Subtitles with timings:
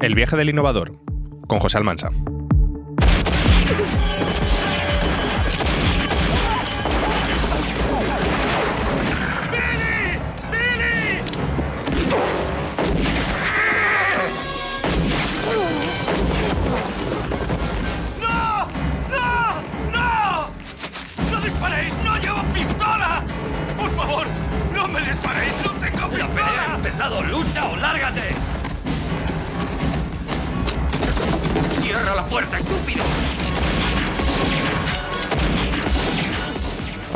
[0.00, 0.92] El viaje del innovador,
[1.48, 2.10] con José Almansa.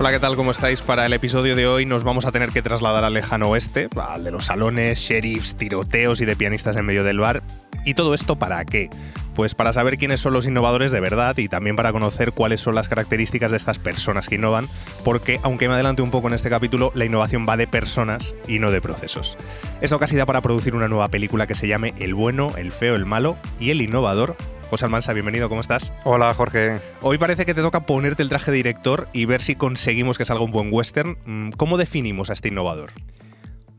[0.01, 0.35] Hola, ¿qué tal?
[0.35, 0.81] ¿Cómo estáis?
[0.81, 4.25] Para el episodio de hoy nos vamos a tener que trasladar al lejano oeste, al
[4.25, 7.43] de los salones, sheriffs, tiroteos y de pianistas en medio del bar.
[7.85, 8.89] ¿Y todo esto para qué?
[9.35, 12.77] Pues para saber quiénes son los innovadores de verdad y también para conocer cuáles son
[12.77, 14.69] las características de estas personas que innovan,
[15.05, 18.59] porque aunque me adelante un poco en este capítulo, la innovación va de personas y
[18.59, 19.37] no de procesos.
[19.83, 22.95] Esto casi da para producir una nueva película que se llame El bueno, el feo,
[22.95, 24.35] el malo y el innovador,
[24.71, 25.93] José Almansa, bienvenido, ¿cómo estás?
[26.05, 26.81] Hola, Jorge.
[27.03, 30.25] Hoy parece que te toca ponerte el traje de director y ver si conseguimos que
[30.25, 31.19] salga un buen western.
[31.25, 32.93] Mm, ¿Cómo definimos a este innovador?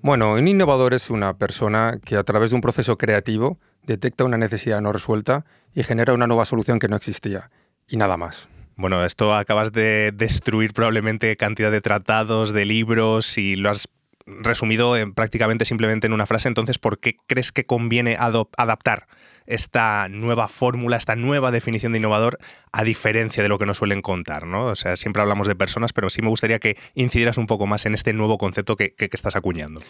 [0.02, 4.38] Bueno, un innovador es una persona que a través de un proceso creativo detecta una
[4.38, 7.52] necesidad no resuelta y genera una nueva solución que no existía.
[7.88, 8.50] Y nada más.
[8.76, 13.88] Bueno, esto acabas de destruir probablemente cantidad de tratados, de libros y lo has
[14.26, 16.48] resumido en prácticamente simplemente en una frase.
[16.48, 19.08] Entonces, ¿por qué crees que conviene adaptar
[19.46, 22.40] esta nueva fórmula, esta nueva definición de innovador,
[22.72, 24.66] a diferencia de lo que nos suelen contar, ¿no?
[24.66, 27.86] O sea, siempre hablamos de personas, pero sí me gustaría que incidieras un poco más
[27.86, 29.82] en este nuevo concepto que, que, estás acuñando.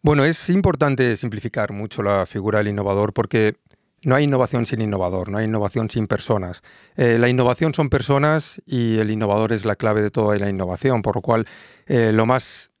[0.00, 3.56] Bueno, es importante simplificar mucho la figura del innovador porque
[4.04, 6.62] no hay innovación sin innovador, no hay innovación sin personas.
[6.96, 11.02] Eh, la innovación son personas y el innovador es la clave de toda la innovación,
[11.02, 11.46] por lo cual
[11.86, 12.71] eh, lo más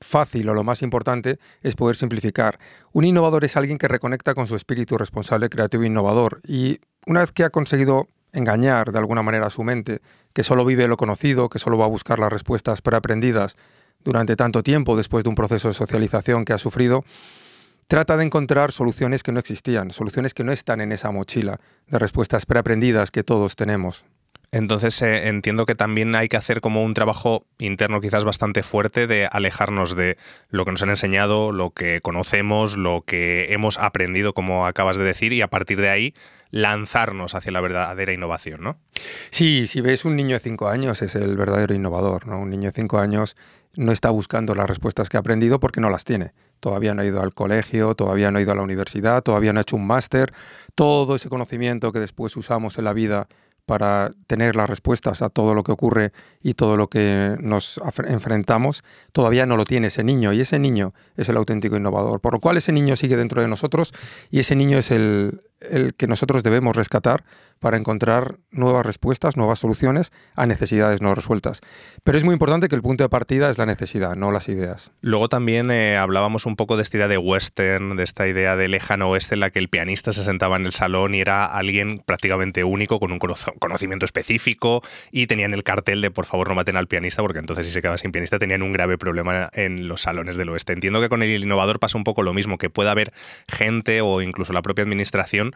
[0.00, 2.58] fácil o lo más importante es poder simplificar.
[2.92, 6.40] Un innovador es alguien que reconecta con su espíritu responsable, creativo e innovador.
[6.46, 10.00] Y una vez que ha conseguido engañar de alguna manera a su mente,
[10.32, 13.56] que solo vive lo conocido, que solo va a buscar las respuestas preaprendidas
[14.04, 17.04] durante tanto tiempo después de un proceso de socialización que ha sufrido,
[17.88, 21.58] trata de encontrar soluciones que no existían, soluciones que no están en esa mochila
[21.88, 24.04] de respuestas preaprendidas que todos tenemos.
[24.50, 29.06] Entonces eh, entiendo que también hay que hacer como un trabajo interno quizás bastante fuerte
[29.06, 30.16] de alejarnos de
[30.48, 35.04] lo que nos han enseñado, lo que conocemos, lo que hemos aprendido, como acabas de
[35.04, 36.14] decir, y a partir de ahí
[36.50, 38.78] lanzarnos hacia la verdadera innovación, ¿no?
[39.30, 42.38] Sí, si ves un niño de cinco años es el verdadero innovador, ¿no?
[42.38, 43.36] Un niño de cinco años
[43.76, 46.32] no está buscando las respuestas que ha aprendido porque no las tiene.
[46.60, 49.60] Todavía no ha ido al colegio, todavía no ha ido a la universidad, todavía no
[49.60, 50.32] ha hecho un máster.
[50.74, 53.28] Todo ese conocimiento que después usamos en la vida
[53.68, 56.12] para tener las respuestas a todo lo que ocurre
[56.42, 60.94] y todo lo que nos enfrentamos, todavía no lo tiene ese niño y ese niño
[61.18, 63.92] es el auténtico innovador, por lo cual ese niño sigue dentro de nosotros
[64.30, 67.24] y ese niño es el, el que nosotros debemos rescatar
[67.58, 71.60] para encontrar nuevas respuestas, nuevas soluciones a necesidades no resueltas.
[72.04, 74.92] Pero es muy importante que el punto de partida es la necesidad, no las ideas.
[75.00, 78.68] Luego también eh, hablábamos un poco de esta idea de western, de esta idea de
[78.68, 82.02] lejano oeste en la que el pianista se sentaba en el salón y era alguien
[82.04, 86.76] prácticamente único con un conocimiento específico y tenían el cartel de por favor no maten
[86.76, 90.02] al pianista porque entonces si se quedaban sin pianista tenían un grave problema en los
[90.02, 90.72] salones del oeste.
[90.72, 93.12] Entiendo que con el innovador pasa un poco lo mismo, que pueda haber
[93.48, 95.47] gente o incluso la propia administración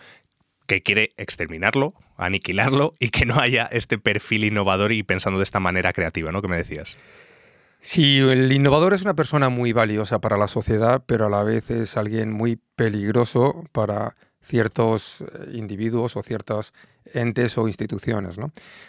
[0.66, 5.60] que quiere exterminarlo, aniquilarlo y que no haya este perfil innovador y pensando de esta
[5.60, 6.42] manera creativa, ¿no?
[6.42, 6.98] Que me decías.
[7.80, 11.70] Sí, el innovador es una persona muy valiosa para la sociedad, pero a la vez
[11.70, 16.72] es alguien muy peligroso para ciertos eh, individuos o ciertas
[17.14, 18.36] entes o instituciones.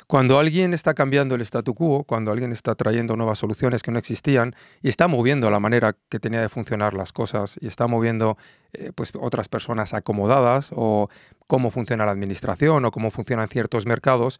[0.07, 3.99] Cuando alguien está cambiando el statu quo, cuando alguien está trayendo nuevas soluciones que no
[3.99, 8.37] existían y está moviendo la manera que tenía de funcionar las cosas y está moviendo
[8.73, 11.09] eh, pues otras personas acomodadas o
[11.47, 14.39] cómo funciona la administración o cómo funcionan ciertos mercados,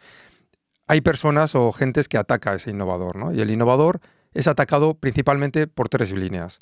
[0.88, 3.16] hay personas o gentes que ataca a ese innovador.
[3.16, 3.34] ¿no?
[3.34, 4.02] Y el innovador
[4.34, 6.60] es atacado principalmente por tres líneas.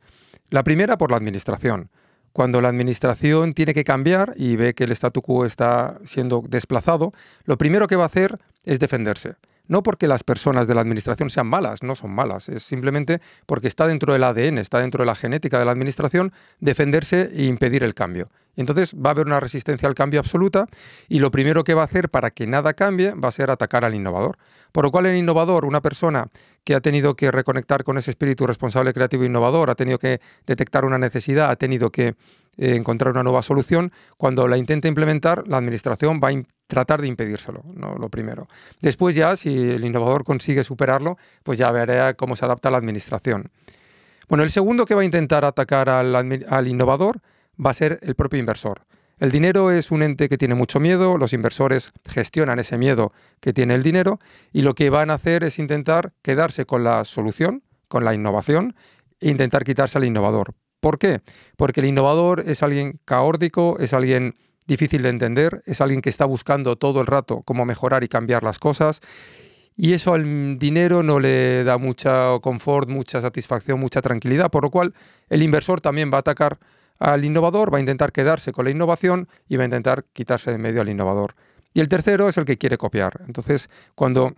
[0.50, 1.90] La primera por la administración
[2.34, 7.12] cuando la administración tiene que cambiar y ve que el statu quo está siendo desplazado,
[7.46, 9.36] lo primero que va a hacer es defenderse.
[9.68, 13.68] No porque las personas de la administración sean malas, no son malas, es simplemente porque
[13.68, 17.84] está dentro del ADN, está dentro de la genética de la administración defenderse e impedir
[17.84, 18.30] el cambio.
[18.56, 20.68] Entonces va a haber una resistencia al cambio absoluta
[21.08, 23.86] y lo primero que va a hacer para que nada cambie va a ser atacar
[23.86, 24.38] al innovador.
[24.72, 26.28] Por lo cual el innovador, una persona
[26.64, 30.22] que ha tenido que reconectar con ese espíritu responsable, creativo e innovador, ha tenido que
[30.46, 32.16] detectar una necesidad, ha tenido que
[32.58, 37.08] eh, encontrar una nueva solución, cuando la intenta implementar, la administración va a tratar de
[37.08, 37.96] impedírselo, ¿no?
[37.96, 38.48] lo primero.
[38.82, 43.50] Después ya, si el innovador consigue superarlo, pues ya verá cómo se adapta la administración.
[44.28, 47.22] Bueno, el segundo que va a intentar atacar al innovador
[47.64, 48.86] va a ser el propio inversor.
[49.20, 53.54] El dinero es un ente que tiene mucho miedo, los inversores gestionan ese miedo que
[53.54, 54.20] tiene el dinero
[54.52, 58.76] y lo que van a hacer es intentar quedarse con la solución, con la innovación
[59.20, 60.56] e intentar quitarse al innovador.
[60.80, 61.22] ¿Por qué?
[61.56, 64.34] Porque el innovador es alguien caórdico, es alguien
[64.66, 68.42] difícil de entender, es alguien que está buscando todo el rato cómo mejorar y cambiar
[68.42, 69.02] las cosas
[69.78, 74.72] y eso al dinero no le da mucha confort, mucha satisfacción, mucha tranquilidad, por lo
[74.72, 74.94] cual
[75.30, 76.60] el inversor también va a atacar
[77.02, 80.60] al innovador, va a intentar quedarse con la innovación y va a intentar quitarse de
[80.60, 81.34] medio al innovador.
[81.74, 83.22] Y el tercero es el que quiere copiar.
[83.26, 84.36] Entonces, cuando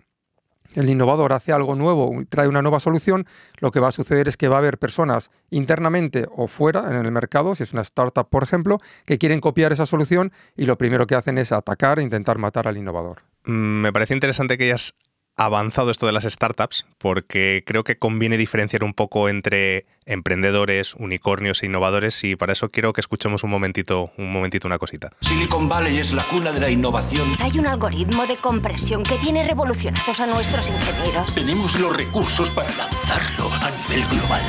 [0.74, 3.26] el innovador hace algo nuevo, trae una nueva solución,
[3.60, 7.04] lo que va a suceder es que va a haber personas internamente o fuera en
[7.04, 10.78] el mercado, si es una startup, por ejemplo, que quieren copiar esa solución y lo
[10.78, 13.18] primero que hacen es atacar e intentar matar al innovador.
[13.44, 14.94] Mm, me parece interesante que hayas
[15.36, 21.62] avanzado esto de las startups, porque creo que conviene diferenciar un poco entre emprendedores, unicornios
[21.62, 25.10] e innovadores, y para eso quiero que escuchemos un momentito, un momentito una cosita.
[25.22, 27.36] Silicon Valley es la cuna de la innovación.
[27.40, 31.34] Hay un algoritmo de compresión que tiene revolucionados a nuestros ingenieros.
[31.34, 34.42] Tenemos los recursos para lanzarlo a nivel global.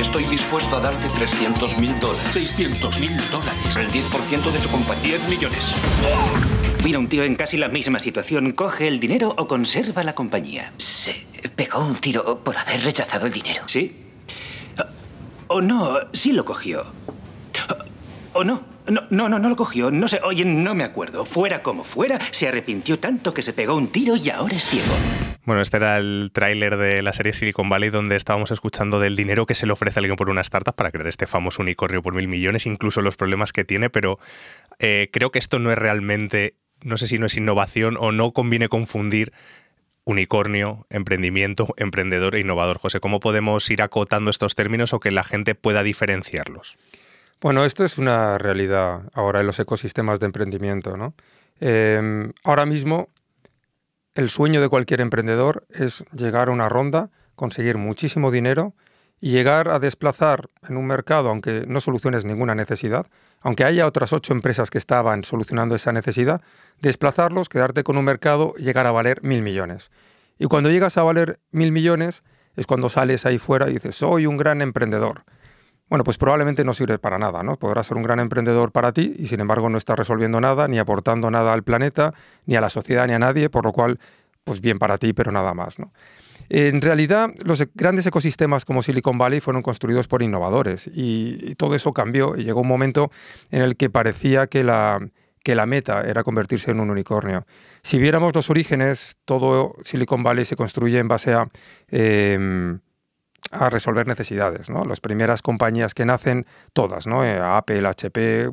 [0.00, 2.32] Estoy dispuesto a darte 300 mil dólares.
[2.32, 3.76] 600 mil dólares.
[3.76, 5.18] El 10% de tu compañía.
[5.18, 5.74] 10 millones.
[6.84, 8.50] Mira, un tío en casi la misma situación.
[8.52, 10.72] ¿Coge el dinero o conserva la compañía?
[10.78, 11.14] Se
[11.54, 13.62] pegó un tiro por haber rechazado el dinero.
[13.66, 13.94] ¿Sí?
[15.46, 16.84] O no, sí lo cogió.
[18.32, 18.72] O no.
[18.88, 19.92] No, no, no, no lo cogió.
[19.92, 21.24] No sé, oye, no me acuerdo.
[21.24, 24.92] Fuera como fuera, se arrepintió tanto que se pegó un tiro y ahora es ciego.
[25.44, 29.44] Bueno, este era el tráiler de la serie Silicon Valley donde estábamos escuchando del dinero
[29.44, 32.14] que se le ofrece a alguien por una startup para crear este famoso unicornio por
[32.14, 34.20] mil millones, incluso los problemas que tiene, pero
[34.78, 38.32] eh, creo que esto no es realmente, no sé si no es innovación o no
[38.32, 39.32] conviene confundir
[40.04, 42.78] unicornio, emprendimiento, emprendedor e innovador.
[42.78, 46.76] José, ¿cómo podemos ir acotando estos términos o que la gente pueda diferenciarlos?
[47.40, 50.96] Bueno, esto es una realidad ahora en los ecosistemas de emprendimiento.
[50.96, 51.14] ¿no?
[51.60, 53.08] Eh, ahora mismo,
[54.14, 58.74] el sueño de cualquier emprendedor es llegar a una ronda, conseguir muchísimo dinero
[59.22, 63.06] y llegar a desplazar en un mercado, aunque no soluciones ninguna necesidad,
[63.40, 66.42] aunque haya otras ocho empresas que estaban solucionando esa necesidad,
[66.80, 69.92] desplazarlos, quedarte con un mercado llegar a valer mil millones.
[70.40, 72.24] Y cuando llegas a valer mil millones
[72.56, 75.22] es cuando sales ahí fuera y dices, soy un gran emprendedor.
[75.88, 77.60] Bueno, pues probablemente no sirve para nada, ¿no?
[77.60, 80.80] Podrás ser un gran emprendedor para ti y sin embargo no estás resolviendo nada, ni
[80.80, 82.12] aportando nada al planeta,
[82.46, 84.00] ni a la sociedad, ni a nadie, por lo cual,
[84.42, 85.92] pues bien para ti, pero nada más, ¿no?
[86.54, 91.74] En realidad, los e, grandes ecosistemas como Silicon Valley fueron construidos por innovadores y, todo
[91.74, 93.10] eso cambió y llegó un momento
[93.50, 95.00] en el que parecía que la,
[95.42, 97.46] que la meta era convertirse en un unicornio.
[97.82, 101.48] Si viéramos los orígenes, todo Silicon Valley se construye en base a...
[101.88, 102.80] Em,
[103.50, 104.70] a resolver necesidades.
[104.70, 104.84] ¿no?
[104.84, 107.24] Las primeras compañías que nacen, todas, ¿no?
[107.24, 108.50] Eh, Apple, HP,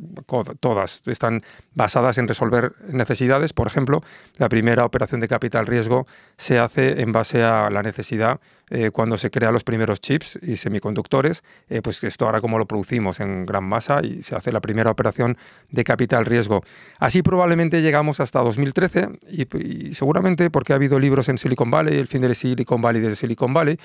[0.60, 1.42] todas están
[1.74, 3.52] basadas en resolver necesidades.
[3.52, 4.00] Por ejemplo,
[4.36, 6.06] la primera operación de capital riesgo
[6.36, 8.40] se hace en base a la necesidad
[8.70, 12.66] eh, cuando se crean los primeros chips y semiconductores, eh, pues esto ahora como lo
[12.66, 15.36] producimos en gran masa y se hace la primera operación
[15.70, 16.62] de capital riesgo.
[17.00, 21.98] Así probablemente llegamos hasta 2013 y, y seguramente porque ha habido libros en Silicon Valley,
[21.98, 23.76] el fin de Silicon Valley desde Silicon Valley,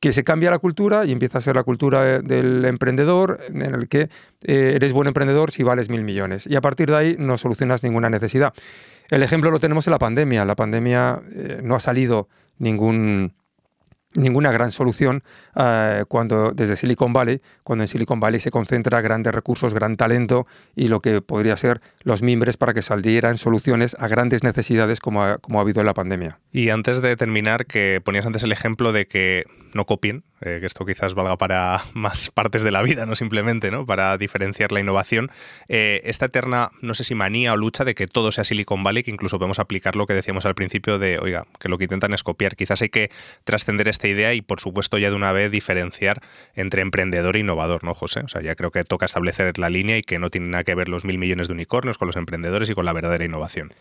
[0.00, 3.88] que se cambia la cultura y empieza a ser la cultura del emprendedor en el
[3.88, 4.08] que
[4.44, 6.46] eh, eres buen emprendedor si vales mil millones.
[6.46, 8.54] Y a partir de ahí no solucionas ninguna necesidad.
[9.10, 10.44] El ejemplo lo tenemos en la pandemia.
[10.46, 12.28] La pandemia eh, no ha salido
[12.58, 13.34] ningún
[14.14, 15.22] ninguna gran solución
[15.54, 20.46] eh, cuando desde Silicon Valley, cuando en Silicon Valley se concentra grandes recursos, gran talento
[20.74, 25.22] y lo que podría ser los mimbres para que salieran soluciones a grandes necesidades como
[25.22, 26.40] ha, como ha habido en la pandemia.
[26.52, 30.66] Y antes de terminar, que ponías antes el ejemplo de que no copien, eh, que
[30.66, 33.84] esto quizás valga para más partes de la vida, no simplemente, ¿no?
[33.84, 35.30] Para diferenciar la innovación.
[35.68, 39.02] Eh, esta eterna, no sé si manía o lucha de que todo sea Silicon Valley,
[39.02, 42.14] que incluso podemos aplicar lo que decíamos al principio de, oiga, que lo que intentan
[42.14, 42.56] es copiar.
[42.56, 43.10] Quizás hay que
[43.44, 46.20] trascender esta idea y, por supuesto, ya de una vez diferenciar
[46.54, 48.20] entre emprendedor e innovador, ¿no, José?
[48.20, 50.74] O sea, ya creo que toca establecer la línea y que no tiene nada que
[50.74, 53.72] ver los mil millones de unicornios con los emprendedores y con la verdadera innovación.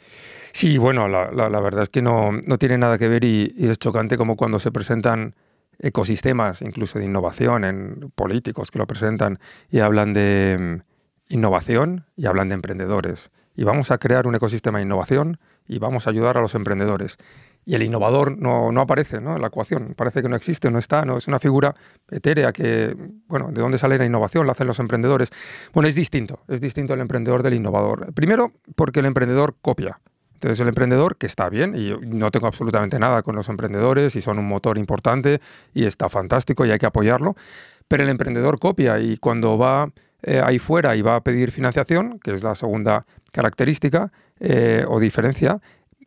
[0.51, 4.17] Sí, bueno, la, verdad es que no, no tiene nada que ver y es chocante
[4.17, 5.35] como cuando se presentan
[5.79, 12.25] ecosistemas, incluso de innovación, en políticos que lo presentan y hablan de mm, innovación y
[12.25, 13.31] hablan de emprendedores.
[13.55, 17.17] Y vamos a crear un ecosistema de innovación y vamos a ayudar a los emprendedores.
[17.65, 19.35] Y el innovador no, no aparece ¿no?
[19.35, 21.75] en la ecuación, parece que no existe, no está, no es una figura
[22.09, 22.95] etérea que,
[23.27, 24.47] bueno, ¿de dónde sale la innovación?
[24.47, 25.29] La hacen los emprendedores.
[25.73, 28.13] Bueno, es distinto, es distinto el emprendedor del innovador.
[28.13, 29.99] Primero, porque el emprendedor copia.
[30.39, 34.21] Entonces el emprendedor, que está bien, y no tengo absolutamente nada con los emprendedores, y
[34.21, 35.41] son un motor importante,
[35.73, 37.35] y está fantástico y hay que apoyarlo,
[37.89, 39.91] pero el emprendedor copia y cuando va
[40.23, 45.01] eh, ahí fuera y va a pedir financiación, que es la segunda característica eh, o
[45.01, 45.59] diferencia,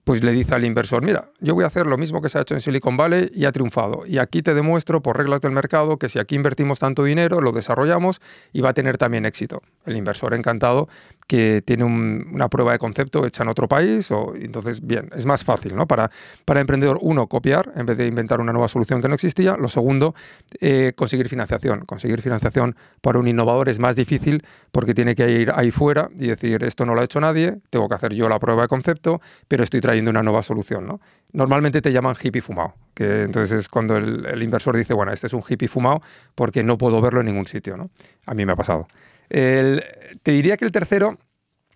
[0.04, 2.40] pues le dice al inversor, mira, yo voy a hacer lo mismo que se ha
[2.42, 4.04] hecho en Silicon Valley y ha triunfado.
[4.04, 7.52] Y aquí te demuestro por reglas del mercado que si aquí invertimos tanto dinero, lo
[7.52, 8.20] desarrollamos
[8.52, 9.62] y va a tener también éxito.
[9.86, 10.88] El inversor encantado
[11.32, 15.44] que tiene una prueba de concepto hecha en otro país, o entonces, bien, es más
[15.44, 15.86] fácil, ¿no?
[15.86, 16.10] Para,
[16.44, 19.56] para emprendedor, uno, copiar en vez de inventar una nueva solución que no existía.
[19.56, 20.14] Lo segundo,
[20.60, 21.86] eh, conseguir financiación.
[21.86, 26.26] Conseguir financiación para un innovador es más difícil porque tiene que ir ahí fuera y
[26.26, 29.22] decir, esto no lo ha hecho nadie, tengo que hacer yo la prueba de concepto,
[29.48, 31.00] pero estoy trayendo una nueva solución, ¿no?
[31.32, 35.28] Normalmente te llaman hippie fumado, que entonces es cuando el, el inversor dice, bueno, este
[35.28, 36.02] es un hippie fumado
[36.34, 37.88] porque no puedo verlo en ningún sitio, ¿no?
[38.26, 38.86] A mí me ha pasado
[39.32, 41.18] te diría que el tercero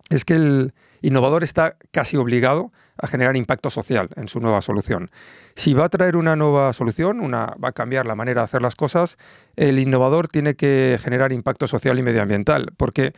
[0.09, 5.11] es que el innovador está casi obligado a generar impacto social en su nueva solución.
[5.55, 8.61] Si va a traer una nueva solución, una, va a cambiar la manera de hacer
[8.61, 9.17] las cosas,
[9.55, 13.13] el innovador tiene que generar impacto social y medioambiental, porque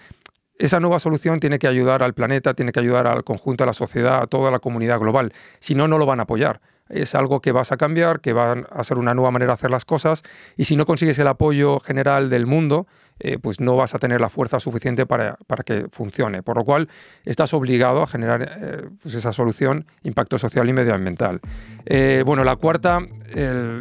[0.58, 3.74] esa nueva solución tiene que ayudar al planeta, tiene que ayudar al conjunto de la
[3.74, 5.34] sociedad, a toda la comunidad global.
[5.60, 8.52] Si no, no lo van a apoyar es algo que vas a cambiar, que va
[8.52, 10.24] a ser una nueva manera de hacer las cosas
[10.58, 12.88] y si no consigues el apoyo general del mundo,
[13.20, 16.42] eh, pues no vas a tener la fuerza suficiente para, que funcione.
[16.44, 16.88] Por lo cual
[17.26, 21.42] estás obligado a generar eh, pues esa solución, impacto social y medioambiental.
[21.86, 23.02] Eh, bueno, la cuarta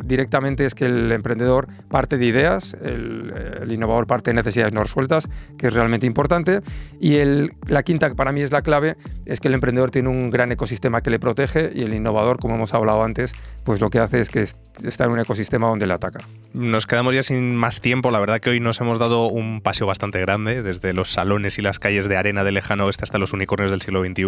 [0.05, 5.27] directamente es que el emprendedor parte de ideas, el, innovador parte de necesidades no resueltas,
[5.57, 6.61] que es realmente importante.
[7.01, 10.11] Y el, la quinta, que para mí es la clave, es que el emprendedor tiene
[10.11, 13.33] un gran ecosistema que le protege y el innovador, como hemos hablado antes,
[13.69, 16.21] pues lo que hace es que está en un ecosistema donde le ataca.
[16.55, 18.11] Nos quedamos ya sin más tiempo.
[18.11, 21.61] La verdad que hoy nos hemos dado un paseo bastante grande, desde los salones y
[21.61, 24.25] las calles de arena del lejano oeste hasta los unicornios del siglo XXI.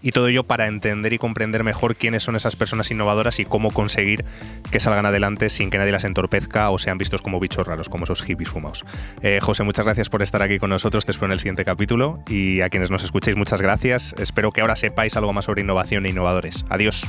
[0.00, 3.70] Y todo ello para entender y comprender mejor quiénes son esas personas innovadoras y cómo
[3.70, 4.24] conseguir
[4.70, 8.04] que salgan adelante sin que nadie las entorpezca o sean vistos como bichos raros, como
[8.04, 8.86] esos hippies fumados.
[9.20, 11.04] Eh, José, muchas gracias por estar aquí con nosotros.
[11.04, 12.20] Te espero en el siguiente capítulo.
[12.30, 14.14] Y a quienes nos escuchéis, muchas gracias.
[14.18, 16.64] Espero que ahora sepáis algo más sobre innovación e innovadores.
[16.70, 17.06] Adiós.